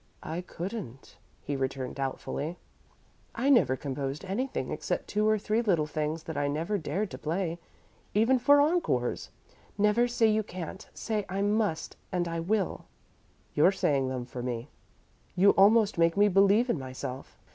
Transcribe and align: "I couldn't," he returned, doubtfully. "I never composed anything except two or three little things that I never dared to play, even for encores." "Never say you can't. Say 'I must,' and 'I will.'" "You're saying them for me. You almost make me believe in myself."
"I 0.23 0.41
couldn't," 0.41 1.19
he 1.43 1.55
returned, 1.55 1.93
doubtfully. 1.93 2.57
"I 3.35 3.51
never 3.51 3.75
composed 3.75 4.25
anything 4.25 4.71
except 4.71 5.07
two 5.07 5.27
or 5.29 5.37
three 5.37 5.61
little 5.61 5.85
things 5.85 6.23
that 6.23 6.35
I 6.35 6.47
never 6.47 6.79
dared 6.79 7.11
to 7.11 7.19
play, 7.19 7.59
even 8.15 8.39
for 8.39 8.59
encores." 8.59 9.29
"Never 9.77 10.07
say 10.07 10.25
you 10.27 10.41
can't. 10.41 10.89
Say 10.95 11.23
'I 11.29 11.43
must,' 11.43 11.97
and 12.11 12.27
'I 12.27 12.39
will.'" 12.39 12.85
"You're 13.53 13.71
saying 13.71 14.07
them 14.09 14.25
for 14.25 14.41
me. 14.41 14.69
You 15.35 15.51
almost 15.51 15.99
make 15.99 16.17
me 16.17 16.29
believe 16.29 16.67
in 16.71 16.79
myself." 16.79 17.37